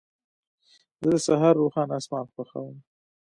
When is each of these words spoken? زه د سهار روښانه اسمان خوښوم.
زه 1.01 1.05
د 1.13 1.15
سهار 1.27 1.53
روښانه 1.61 1.93
اسمان 1.99 2.25
خوښوم. 2.33 2.75